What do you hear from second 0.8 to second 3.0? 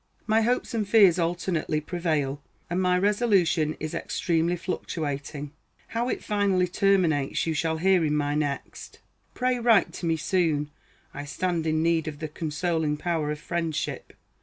fears alternately prevail, and my